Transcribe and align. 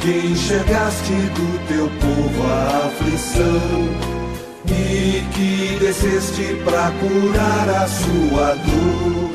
que 0.00 0.28
enxergaste 0.28 1.12
do 1.12 1.66
teu 1.68 1.90
povo 2.00 2.42
a 2.46 2.86
aflição 2.86 3.90
e 4.66 5.20
que 5.34 5.78
desceste 5.78 6.54
para 6.64 6.90
curar 6.92 7.68
a 7.68 7.86
sua 7.86 8.54
dor. 8.54 9.30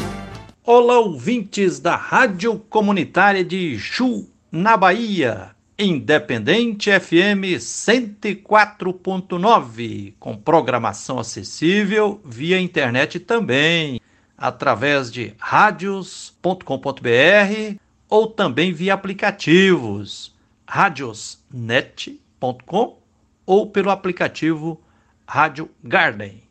Olá, 0.63 0.97
ouvintes 0.97 1.79
da 1.79 1.95
Rádio 1.95 2.57
Comunitária 2.57 3.45
de 3.45 3.77
Chu, 3.77 4.27
na 4.51 4.75
Bahia, 4.75 5.51
Independente 5.77 6.89
FM 6.99 7.59
104.9, 7.59 10.15
com 10.19 10.35
programação 10.35 11.19
acessível 11.19 12.19
via 12.25 12.59
internet 12.59 13.19
também, 13.19 14.01
através 14.35 15.11
de 15.11 15.35
radios.com.br 15.37 17.75
ou 18.09 18.25
também 18.27 18.73
via 18.73 18.95
aplicativos 18.95 20.33
radiosnet.com 20.67 23.05
ou 23.45 23.69
pelo 23.69 23.89
aplicativo 23.89 24.81
Rádio 25.27 25.69
Garden. 25.83 26.43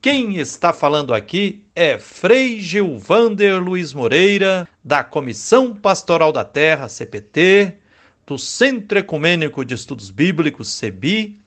Quem 0.00 0.36
está 0.36 0.72
falando 0.72 1.12
aqui 1.12 1.66
é 1.74 1.98
Frei 1.98 2.60
Gilvander 2.60 3.60
Luiz 3.60 3.92
Moreira, 3.92 4.68
da 4.82 5.02
Comissão 5.02 5.74
Pastoral 5.74 6.32
da 6.32 6.44
Terra, 6.44 6.88
CPT, 6.88 7.78
do 8.24 8.38
Centro 8.38 8.98
Ecumênico 8.98 9.64
de 9.64 9.74
Estudos 9.74 10.10
Bíblicos, 10.10 10.68
CEBI, 10.68 11.40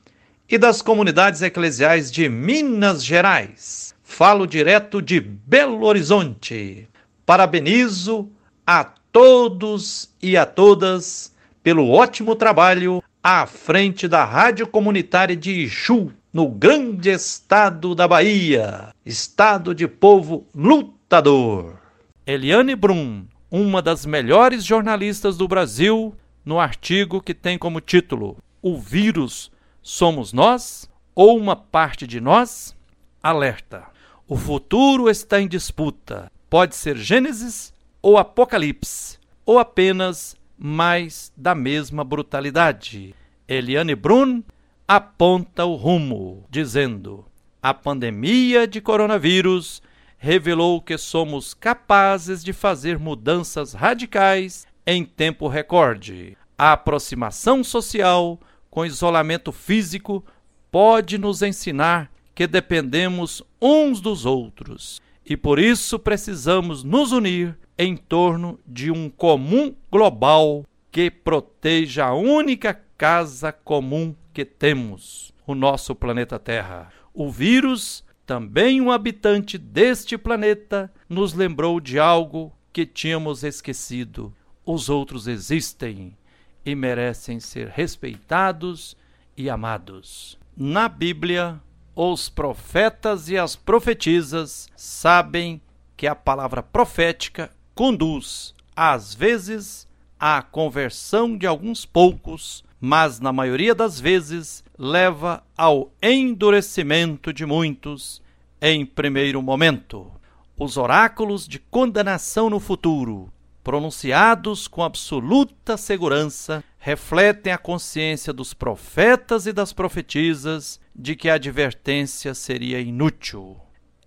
e 0.49 0.57
das 0.57 0.81
comunidades 0.81 1.41
eclesiais 1.41 2.11
de 2.11 2.27
Minas 2.27 3.05
Gerais. 3.05 3.95
Falo 4.03 4.45
direto 4.45 5.01
de 5.01 5.21
Belo 5.21 5.85
Horizonte. 5.85 6.89
Parabenizo 7.25 8.29
a 8.67 8.83
todos 8.83 10.09
e 10.21 10.35
a 10.35 10.45
todas 10.45 11.30
pelo 11.63 11.89
ótimo 11.89 12.35
trabalho 12.35 13.03
à 13.23 13.45
frente 13.45 14.07
da 14.07 14.25
Rádio 14.25 14.65
Comunitária 14.65 15.35
de 15.35 15.51
Ixu, 15.63 16.11
no 16.33 16.47
grande 16.47 17.09
estado 17.09 17.93
da 17.93 18.07
Bahia, 18.07 18.93
estado 19.05 19.75
de 19.75 19.87
povo 19.87 20.47
lutador. 20.55 21.79
Eliane 22.25 22.75
Brum, 22.75 23.25
uma 23.49 23.81
das 23.81 24.05
melhores 24.05 24.63
jornalistas 24.63 25.37
do 25.37 25.47
Brasil, 25.47 26.15
no 26.43 26.59
artigo 26.59 27.21
que 27.21 27.33
tem 27.33 27.57
como 27.57 27.81
título 27.81 28.37
O 28.61 28.77
vírus 28.77 29.51
somos 29.81 30.33
nós 30.33 30.89
ou 31.13 31.37
uma 31.37 31.55
parte 31.55 32.07
de 32.07 32.19
nós? 32.19 32.75
Alerta. 33.21 33.83
O 34.27 34.37
futuro 34.37 35.09
está 35.09 35.41
em 35.41 35.47
disputa. 35.47 36.31
Pode 36.49 36.75
ser 36.75 36.97
Gênesis 36.97 37.73
ou 38.01 38.17
Apocalipse, 38.17 39.19
ou 39.45 39.59
apenas 39.59 40.35
mais 40.63 41.33
da 41.35 41.55
mesma 41.55 42.03
brutalidade. 42.03 43.15
Eliane 43.47 43.95
Brun 43.95 44.43
aponta 44.87 45.65
o 45.65 45.73
rumo, 45.73 46.45
dizendo: 46.51 47.25
a 47.63 47.73
pandemia 47.73 48.67
de 48.67 48.79
coronavírus 48.79 49.81
revelou 50.19 50.79
que 50.79 50.99
somos 50.99 51.55
capazes 51.55 52.43
de 52.43 52.53
fazer 52.53 52.99
mudanças 52.99 53.73
radicais 53.73 54.67
em 54.85 55.03
tempo 55.03 55.47
recorde. 55.47 56.37
A 56.55 56.73
aproximação 56.73 57.63
social 57.63 58.39
com 58.69 58.85
isolamento 58.85 59.51
físico 59.51 60.23
pode 60.69 61.17
nos 61.17 61.41
ensinar 61.41 62.11
que 62.35 62.45
dependemos 62.45 63.41
uns 63.59 63.99
dos 63.99 64.27
outros 64.27 65.01
e 65.25 65.35
por 65.35 65.57
isso 65.57 65.97
precisamos 65.97 66.83
nos 66.83 67.11
unir 67.11 67.57
em 67.81 67.97
torno 67.97 68.59
de 68.67 68.91
um 68.91 69.09
comum 69.09 69.73
global 69.91 70.63
que 70.91 71.09
proteja 71.09 72.05
a 72.05 72.13
única 72.13 72.79
casa 72.95 73.51
comum 73.51 74.13
que 74.31 74.45
temos, 74.45 75.33
o 75.47 75.55
nosso 75.55 75.95
planeta 75.95 76.37
Terra. 76.37 76.93
O 77.11 77.31
vírus, 77.31 78.03
também 78.23 78.79
um 78.79 78.91
habitante 78.91 79.57
deste 79.57 80.15
planeta, 80.15 80.93
nos 81.09 81.33
lembrou 81.33 81.79
de 81.79 81.97
algo 81.97 82.53
que 82.71 82.85
tínhamos 82.85 83.43
esquecido. 83.43 84.31
Os 84.63 84.87
outros 84.87 85.27
existem 85.27 86.15
e 86.63 86.75
merecem 86.75 87.39
ser 87.39 87.67
respeitados 87.67 88.95
e 89.35 89.49
amados. 89.49 90.37
Na 90.55 90.87
Bíblia, 90.87 91.59
os 91.95 92.29
profetas 92.29 93.27
e 93.27 93.39
as 93.39 93.55
profetisas 93.55 94.69
sabem 94.75 95.59
que 95.97 96.05
a 96.05 96.13
palavra 96.13 96.61
profética 96.61 97.49
conduz, 97.75 98.53
às 98.75 99.13
vezes, 99.13 99.87
à 100.19 100.41
conversão 100.41 101.37
de 101.37 101.47
alguns 101.47 101.85
poucos, 101.85 102.63
mas 102.79 103.19
na 103.19 103.31
maioria 103.31 103.75
das 103.75 103.99
vezes 103.99 104.63
leva 104.77 105.43
ao 105.55 105.91
endurecimento 106.01 107.31
de 107.31 107.45
muitos 107.45 108.21
em 108.61 108.85
primeiro 108.85 109.41
momento. 109.41 110.11
Os 110.57 110.77
oráculos 110.77 111.47
de 111.47 111.57
condenação 111.57 112.49
no 112.49 112.59
futuro, 112.59 113.31
pronunciados 113.63 114.67
com 114.67 114.83
absoluta 114.83 115.77
segurança, 115.77 116.63
refletem 116.77 117.53
a 117.53 117.57
consciência 117.57 118.33
dos 118.33 118.53
profetas 118.53 119.45
e 119.45 119.53
das 119.53 119.71
profetisas 119.73 120.79
de 120.95 121.15
que 121.15 121.29
a 121.29 121.35
advertência 121.35 122.33
seria 122.33 122.79
inútil. 122.79 123.57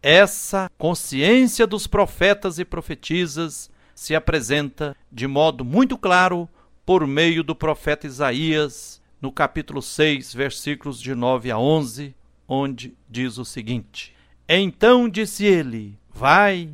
Essa 0.07 0.71
consciência 0.77 1.67
dos 1.67 1.87
profetas 1.87 2.59
e 2.59 2.65
profetisas 2.67 3.71
se 3.95 4.15
apresenta 4.15 4.95
de 5.11 5.27
modo 5.27 5.65
muito 5.65 5.97
claro 5.97 6.47
por 6.85 7.07
meio 7.07 7.43
do 7.43 7.57
profeta 7.57 8.07
Isaías, 8.07 9.01
no 9.19 9.33
capítulo 9.33 9.81
6, 9.81 10.35
versículos 10.35 11.01
de 11.01 11.15
9 11.15 11.51
a 11.51 11.59
11, 11.59 12.15
onde 12.47 12.95
diz 13.09 13.39
o 13.39 13.47
seguinte: 13.47 14.15
Então 14.47 15.09
disse 15.09 15.47
ele: 15.47 15.99
Vai 16.13 16.69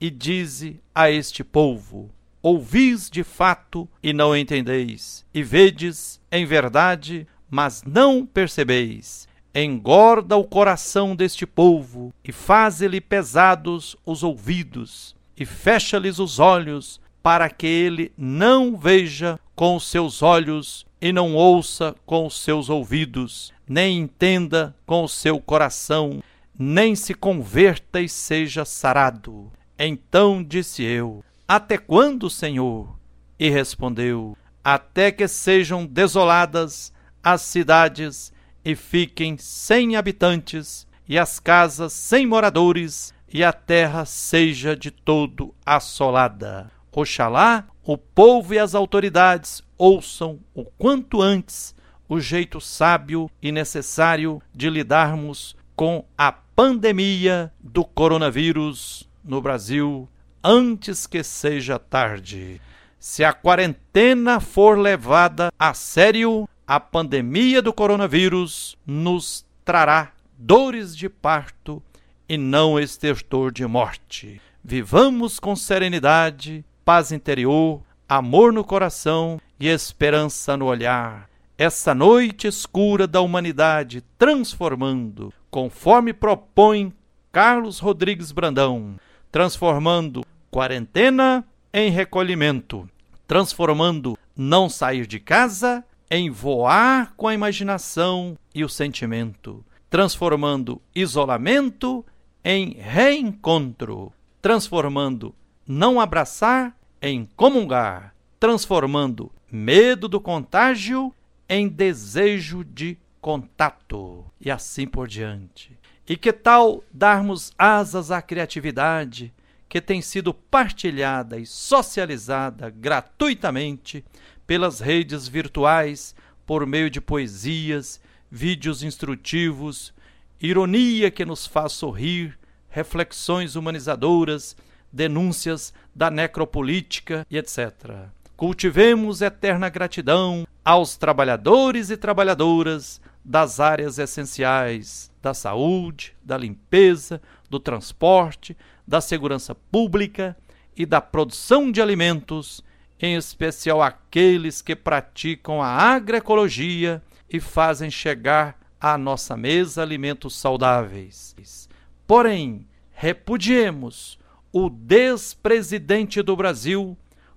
e 0.00 0.08
dize 0.08 0.80
a 0.94 1.10
este 1.10 1.42
povo: 1.42 2.08
Ouvis 2.40 3.10
de 3.10 3.24
fato 3.24 3.88
e 4.00 4.12
não 4.12 4.36
entendeis, 4.36 5.26
e 5.34 5.42
vedes 5.42 6.20
em 6.30 6.46
verdade, 6.46 7.26
mas 7.50 7.82
não 7.82 8.24
percebeis 8.24 9.27
engorda 9.54 10.36
o 10.36 10.44
coração 10.44 11.16
deste 11.16 11.46
povo 11.46 12.12
e 12.24 12.32
faze-lhe 12.32 13.00
pesados 13.00 13.96
os 14.04 14.22
ouvidos 14.22 15.16
e 15.36 15.44
fecha-lhes 15.44 16.18
os 16.18 16.38
olhos 16.38 17.00
para 17.22 17.48
que 17.48 17.66
ele 17.66 18.12
não 18.16 18.76
veja 18.76 19.38
com 19.54 19.76
os 19.76 19.88
seus 19.88 20.22
olhos 20.22 20.86
e 21.00 21.12
não 21.12 21.34
ouça 21.34 21.94
com 22.04 22.26
os 22.26 22.40
seus 22.40 22.68
ouvidos, 22.68 23.52
nem 23.68 23.98
entenda 23.98 24.74
com 24.86 25.04
o 25.04 25.08
seu 25.08 25.40
coração, 25.40 26.22
nem 26.58 26.94
se 26.94 27.14
converta 27.14 28.00
e 28.00 28.08
seja 28.08 28.64
sarado. 28.64 29.50
Então 29.78 30.42
disse 30.42 30.82
eu: 30.82 31.24
Até 31.46 31.78
quando, 31.78 32.28
Senhor? 32.28 32.96
E 33.38 33.48
respondeu: 33.48 34.36
Até 34.64 35.12
que 35.12 35.28
sejam 35.28 35.86
desoladas 35.86 36.92
as 37.22 37.42
cidades 37.42 38.32
e 38.68 38.76
fiquem 38.76 39.38
sem 39.38 39.96
habitantes, 39.96 40.86
e 41.08 41.18
as 41.18 41.40
casas 41.40 41.90
sem 41.94 42.26
moradores, 42.26 43.14
e 43.32 43.42
a 43.42 43.50
terra 43.50 44.04
seja 44.04 44.76
de 44.76 44.90
todo 44.90 45.54
assolada. 45.64 46.70
Oxalá 46.92 47.66
o 47.82 47.96
povo 47.96 48.52
e 48.52 48.58
as 48.58 48.74
autoridades 48.74 49.62
ouçam 49.78 50.38
o 50.54 50.66
quanto 50.66 51.22
antes 51.22 51.74
o 52.06 52.20
jeito 52.20 52.60
sábio 52.60 53.30
e 53.40 53.50
necessário 53.50 54.38
de 54.54 54.68
lidarmos 54.68 55.56
com 55.74 56.04
a 56.18 56.30
pandemia 56.30 57.50
do 57.58 57.86
coronavírus 57.86 59.08
no 59.24 59.40
Brasil 59.40 60.06
antes 60.44 61.06
que 61.06 61.22
seja 61.22 61.78
tarde. 61.78 62.60
Se 62.98 63.24
a 63.24 63.32
quarentena 63.32 64.40
for 64.40 64.78
levada 64.78 65.50
a 65.58 65.72
sério, 65.72 66.46
a 66.68 66.78
pandemia 66.78 67.62
do 67.62 67.72
coronavírus 67.72 68.76
nos 68.86 69.42
trará 69.64 70.12
dores 70.36 70.94
de 70.94 71.08
parto 71.08 71.82
e 72.28 72.36
não 72.36 72.78
estertor 72.78 73.50
de 73.50 73.66
morte. 73.66 74.38
Vivamos 74.62 75.40
com 75.40 75.56
serenidade, 75.56 76.62
paz 76.84 77.10
interior, 77.10 77.80
amor 78.06 78.52
no 78.52 78.62
coração 78.62 79.40
e 79.58 79.66
esperança 79.66 80.58
no 80.58 80.66
olhar. 80.66 81.30
Essa 81.56 81.94
noite 81.94 82.46
escura 82.46 83.06
da 83.06 83.22
humanidade 83.22 84.04
transformando, 84.18 85.32
conforme 85.50 86.12
propõe 86.12 86.92
Carlos 87.32 87.78
Rodrigues 87.78 88.30
Brandão, 88.30 88.96
transformando 89.32 90.22
quarentena 90.50 91.42
em 91.72 91.90
recolhimento, 91.90 92.86
transformando 93.26 94.18
não 94.36 94.68
sair 94.68 95.06
de 95.06 95.18
casa 95.18 95.82
em 96.10 96.30
voar 96.30 97.14
com 97.16 97.28
a 97.28 97.34
imaginação 97.34 98.36
e 98.54 98.64
o 98.64 98.68
sentimento, 98.68 99.64
transformando 99.90 100.80
isolamento 100.94 102.04
em 102.44 102.74
reencontro, 102.74 104.12
transformando 104.40 105.34
não 105.66 106.00
abraçar 106.00 106.76
em 107.02 107.28
comungar 107.36 108.14
transformando 108.38 109.32
medo 109.50 110.08
do 110.08 110.20
contágio 110.20 111.12
em 111.48 111.68
desejo 111.68 112.64
de 112.64 112.96
contato 113.20 114.24
e 114.40 114.50
assim 114.50 114.86
por 114.86 115.08
diante. 115.08 115.76
E 116.08 116.16
que 116.16 116.32
tal 116.32 116.82
darmos 116.92 117.52
asas 117.58 118.10
à 118.10 118.22
criatividade 118.22 119.32
que 119.68 119.80
tem 119.80 120.00
sido 120.00 120.32
partilhada 120.32 121.38
e 121.38 121.44
socializada 121.44 122.70
gratuitamente 122.70 124.04
pelas 124.48 124.80
redes 124.80 125.28
virtuais 125.28 126.16
por 126.46 126.66
meio 126.66 126.88
de 126.88 127.02
poesias, 127.02 128.00
vídeos 128.30 128.82
instrutivos, 128.82 129.92
ironia 130.40 131.10
que 131.10 131.22
nos 131.26 131.46
faz 131.46 131.72
sorrir, 131.72 132.38
reflexões 132.70 133.56
humanizadoras, 133.56 134.56
denúncias 134.90 135.74
da 135.94 136.10
necropolítica 136.10 137.26
e 137.30 137.36
etc. 137.36 138.08
Cultivemos 138.38 139.20
eterna 139.20 139.68
gratidão 139.68 140.46
aos 140.64 140.96
trabalhadores 140.96 141.90
e 141.90 141.96
trabalhadoras 141.98 143.02
das 143.22 143.60
áreas 143.60 143.98
essenciais 143.98 145.10
da 145.20 145.34
saúde, 145.34 146.16
da 146.24 146.38
limpeza, 146.38 147.20
do 147.50 147.60
transporte, 147.60 148.56
da 148.86 149.02
segurança 149.02 149.54
pública 149.54 150.34
e 150.74 150.86
da 150.86 151.02
produção 151.02 151.70
de 151.70 151.82
alimentos, 151.82 152.64
em 153.00 153.14
especial 153.14 153.82
aqueles 153.82 154.60
que 154.60 154.74
praticam 154.74 155.62
a 155.62 155.68
agroecologia 155.68 157.02
e 157.30 157.40
fazem 157.40 157.90
chegar 157.90 158.58
à 158.80 158.96
nossa 158.98 159.36
mesa 159.36 159.82
alimentos 159.82 160.36
saudáveis. 160.36 161.68
Porém, 162.06 162.66
repudiemos 162.90 164.18
o 164.52 164.70
despresidente 164.70 166.22
do 166.22 166.34
Brasil 166.34 166.96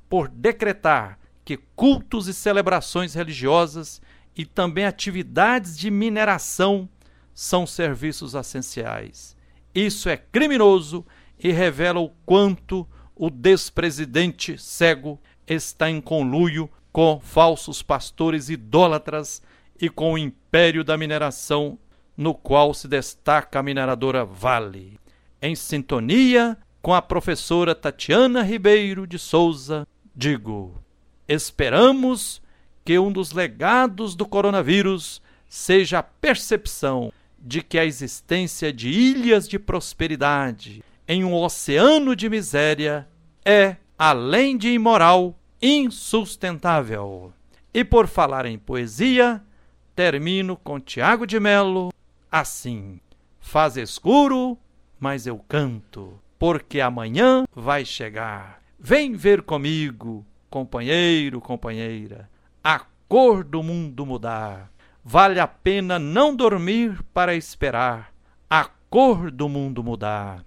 por 0.09 0.27
decretar 0.27 1.19
que 1.43 1.57
cultos 1.75 2.27
e 2.27 2.33
celebrações 2.33 3.13
religiosas 3.13 4.01
e 4.35 4.45
também 4.45 4.85
atividades 4.85 5.77
de 5.77 5.91
mineração 5.91 6.87
são 7.33 7.67
serviços 7.67 8.33
essenciais. 8.33 9.35
Isso 9.73 10.09
é 10.09 10.17
criminoso 10.17 11.05
e 11.37 11.51
revela 11.51 11.99
o 11.99 12.09
quanto 12.25 12.87
o 13.15 13.29
despresidente 13.29 14.57
cego 14.57 15.19
está 15.47 15.89
em 15.89 16.01
conluio 16.01 16.69
com 16.91 17.19
falsos 17.19 17.81
pastores 17.81 18.49
idólatras 18.49 19.41
e 19.79 19.89
com 19.89 20.13
o 20.13 20.17
império 20.17 20.83
da 20.83 20.97
mineração, 20.97 21.77
no 22.15 22.33
qual 22.33 22.73
se 22.73 22.87
destaca 22.87 23.59
a 23.59 23.63
mineradora 23.63 24.23
Vale. 24.25 24.99
Em 25.41 25.55
sintonia 25.55 26.57
com 26.81 26.93
a 26.93 27.01
professora 27.01 27.73
Tatiana 27.73 28.43
Ribeiro 28.43 29.07
de 29.07 29.17
Souza, 29.17 29.87
digo: 30.15 30.75
esperamos 31.27 32.41
que 32.83 32.97
um 32.99 33.11
dos 33.11 33.31
legados 33.31 34.15
do 34.15 34.25
coronavírus 34.25 35.21
seja 35.47 35.99
a 35.99 36.03
percepção 36.03 37.11
de 37.39 37.61
que 37.61 37.77
a 37.79 37.85
existência 37.85 38.71
de 38.71 38.89
ilhas 38.89 39.47
de 39.47 39.57
prosperidade 39.57 40.83
em 41.07 41.23
um 41.23 41.33
oceano 41.33 42.15
de 42.15 42.29
miséria 42.29 43.07
é, 43.43 43.75
além 44.03 44.57
de 44.57 44.69
imoral, 44.69 45.37
insustentável. 45.61 47.31
E 47.71 47.83
por 47.85 48.07
falar 48.07 48.47
em 48.47 48.57
poesia, 48.57 49.39
termino 49.95 50.57
com 50.57 50.79
Tiago 50.79 51.27
de 51.27 51.39
Melo 51.39 51.93
assim: 52.31 52.99
Faz 53.39 53.77
escuro, 53.77 54.57
mas 54.99 55.27
eu 55.27 55.37
canto, 55.37 56.19
porque 56.39 56.81
amanhã 56.81 57.45
vai 57.55 57.85
chegar. 57.85 58.59
Vem 58.79 59.13
ver 59.13 59.43
comigo, 59.43 60.25
companheiro, 60.49 61.39
companheira, 61.39 62.27
a 62.63 62.81
cor 63.07 63.43
do 63.43 63.61
mundo 63.61 64.03
mudar. 64.03 64.71
Vale 65.05 65.39
a 65.39 65.45
pena 65.45 65.99
não 65.99 66.35
dormir 66.35 67.03
para 67.13 67.35
esperar 67.35 68.11
a 68.49 68.67
cor 68.89 69.29
do 69.29 69.47
mundo 69.47 69.83
mudar. 69.83 70.43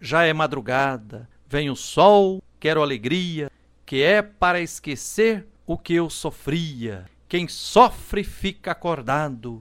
Já 0.00 0.22
é 0.22 0.32
madrugada, 0.32 1.28
vem 1.48 1.68
o 1.68 1.74
sol, 1.74 2.40
quero 2.62 2.80
alegria, 2.80 3.50
que 3.84 4.04
é 4.04 4.22
para 4.22 4.60
esquecer 4.60 5.48
o 5.66 5.76
que 5.76 5.94
eu 5.94 6.08
sofria. 6.08 7.06
Quem 7.28 7.48
sofre 7.48 8.22
fica 8.22 8.70
acordado, 8.70 9.60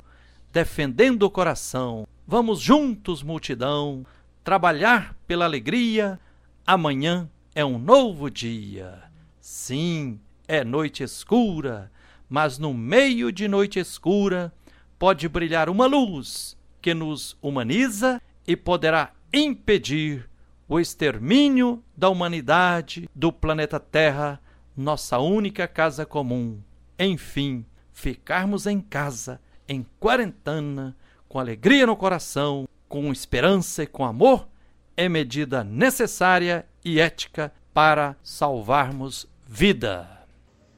defendendo 0.53 1.23
o 1.23 1.31
coração. 1.31 2.07
Vamos 2.27 2.61
juntos, 2.61 3.23
multidão, 3.23 4.05
trabalhar 4.43 5.15
pela 5.25 5.45
alegria. 5.45 6.19
Amanhã 6.63 7.27
é 7.55 7.65
um 7.65 7.79
novo 7.79 8.29
dia. 8.29 9.01
Sim, 9.39 10.19
é 10.47 10.63
noite 10.63 11.01
escura, 11.01 11.91
mas 12.29 12.59
no 12.59 12.71
meio 12.71 13.31
de 13.31 13.47
noite 13.47 13.79
escura 13.79 14.53
pode 14.99 15.27
brilhar 15.27 15.69
uma 15.69 15.87
luz 15.87 16.55
que 16.79 16.93
nos 16.93 17.35
humaniza 17.41 18.21
e 18.45 18.55
poderá 18.55 19.11
impedir 19.33 20.29
o 20.71 20.79
extermínio 20.79 21.83
da 21.97 22.07
humanidade 22.07 23.09
do 23.13 23.29
planeta 23.29 23.77
Terra, 23.77 24.39
nossa 24.75 25.19
única 25.19 25.67
casa 25.67 26.05
comum. 26.05 26.61
Enfim, 26.97 27.65
ficarmos 27.91 28.65
em 28.65 28.79
casa, 28.79 29.41
em 29.67 29.85
quarentena, 29.99 30.95
com 31.27 31.39
alegria 31.39 31.85
no 31.85 31.97
coração, 31.97 32.69
com 32.87 33.11
esperança 33.11 33.83
e 33.83 33.87
com 33.87 34.05
amor, 34.05 34.47
é 34.95 35.09
medida 35.09 35.61
necessária 35.61 36.65
e 36.85 37.01
ética 37.01 37.51
para 37.73 38.15
salvarmos 38.23 39.27
vida. 39.45 40.07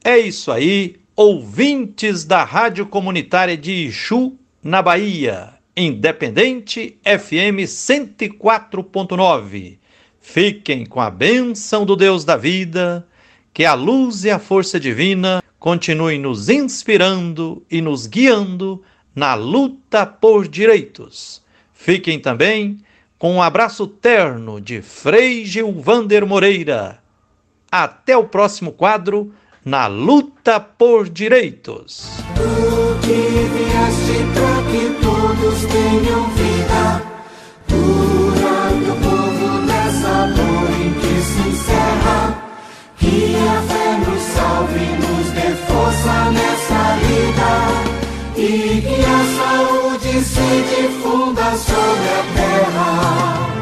É 0.02 0.18
isso 0.18 0.50
aí, 0.50 1.00
ouvintes 1.14 2.24
da 2.24 2.42
Rádio 2.42 2.84
Comunitária 2.84 3.56
de 3.56 3.86
Ixu, 3.86 4.36
na 4.60 4.82
Bahia, 4.82 5.54
Independente 5.76 6.98
FM 7.04 7.62
104.9. 7.62 9.83
Fiquem 10.26 10.86
com 10.86 11.02
a 11.02 11.10
bênção 11.10 11.84
do 11.84 11.94
Deus 11.94 12.24
da 12.24 12.34
vida, 12.34 13.06
que 13.52 13.62
a 13.62 13.74
luz 13.74 14.24
e 14.24 14.30
a 14.30 14.38
força 14.38 14.80
divina 14.80 15.44
continuem 15.60 16.18
nos 16.18 16.48
inspirando 16.48 17.62
e 17.70 17.82
nos 17.82 18.06
guiando 18.06 18.82
na 19.14 19.34
luta 19.34 20.06
por 20.06 20.48
direitos. 20.48 21.42
Fiquem 21.74 22.18
também 22.18 22.80
com 23.18 23.34
um 23.34 23.42
abraço 23.42 23.86
terno 23.86 24.62
de 24.62 24.80
Frei 24.80 25.44
Gilvander 25.44 26.26
Moreira. 26.26 26.98
Até 27.70 28.16
o 28.16 28.24
próximo 28.24 28.72
quadro 28.72 29.30
na 29.62 29.86
luta 29.86 30.58
por 30.58 31.08
direitos. 31.08 32.08
Tu 32.34 33.06
que 33.06 33.12
vieste 33.52 34.24
que 34.72 35.04
todos 35.04 35.66
tenham 35.66 36.30
vida, 36.30 37.02
curando 37.68 38.23
e 48.46 48.82
que 48.82 49.00
a 49.06 49.22
saúde 49.38 50.22
se 50.22 50.64
difunda 50.76 51.56
sobre 51.56 52.08
a 52.10 52.24
terra. 52.34 53.53